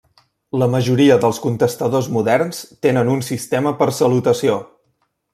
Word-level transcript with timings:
La 0.61 0.67
majoria 0.75 1.17
dels 1.25 1.39
contestadors 1.43 2.07
moderns 2.15 2.61
tenen 2.85 3.11
un 3.17 3.21
sistema 3.27 3.75
per 3.83 3.89
salutació. 3.99 4.57